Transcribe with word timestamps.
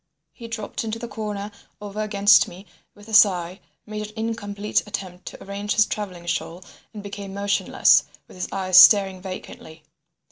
He 0.33 0.47
dropped 0.47 0.83
into 0.83 0.97
the 0.97 1.07
corner 1.07 1.51
over 1.79 2.01
against 2.01 2.47
me 2.47 2.65
with 2.95 3.07
a 3.07 3.13
sigh, 3.13 3.59
made 3.85 4.07
an 4.07 4.13
incomplete 4.15 4.81
attempt 4.87 5.27
to 5.27 5.43
arrange 5.43 5.75
his 5.75 5.85
travelling 5.85 6.25
shawl, 6.25 6.63
and 6.91 7.03
became 7.03 7.35
motionless, 7.35 8.05
with 8.27 8.35
his 8.35 8.49
eyes 8.51 8.79
staring 8.79 9.21
vacantly. 9.21 9.83